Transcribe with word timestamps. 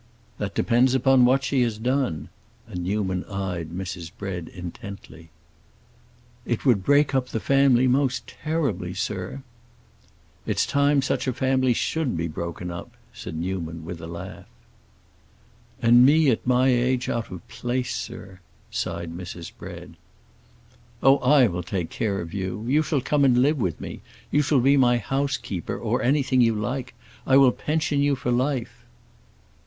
"That 0.39 0.55
depends 0.55 0.95
upon 0.95 1.25
what 1.25 1.43
she 1.43 1.61
has 1.61 1.77
done." 1.77 2.29
And 2.67 2.83
Newman 2.85 3.23
eyed 3.25 3.69
Mrs. 3.69 4.09
Bread 4.17 4.47
intently. 4.47 5.29
"It 6.43 6.65
would 6.65 6.83
break 6.83 7.13
up 7.13 7.27
the 7.29 7.39
family 7.39 7.87
most 7.87 8.25
terribly, 8.25 8.95
sir!" 8.95 9.43
"It's 10.47 10.65
time 10.65 11.03
such 11.03 11.27
a 11.27 11.33
family 11.33 11.73
should 11.73 12.17
be 12.17 12.27
broken 12.27 12.71
up!" 12.71 12.93
said 13.13 13.35
Newman, 13.35 13.85
with 13.85 14.01
a 14.01 14.07
laugh. 14.07 14.47
"And 15.83 16.03
me 16.03 16.31
at 16.31 16.47
my 16.47 16.69
age 16.69 17.07
out 17.07 17.29
of 17.31 17.47
place, 17.47 17.95
sir!" 17.95 18.39
sighed 18.71 19.13
Mrs. 19.15 19.51
Bread. 19.55 19.97
"Oh, 21.03 21.17
I 21.19 21.45
will 21.45 21.61
take 21.61 21.91
care 21.91 22.19
of 22.21 22.33
you! 22.33 22.65
You 22.67 22.81
shall 22.81 23.01
come 23.01 23.23
and 23.23 23.43
live 23.43 23.59
with 23.59 23.79
me. 23.79 24.01
You 24.31 24.41
shall 24.41 24.61
be 24.61 24.77
my 24.77 24.97
housekeeper, 24.97 25.77
or 25.77 26.01
anything 26.01 26.41
you 26.41 26.55
like. 26.55 26.95
I 27.27 27.37
will 27.37 27.51
pension 27.51 27.99
you 27.99 28.15
for 28.15 28.31
life." 28.31 28.83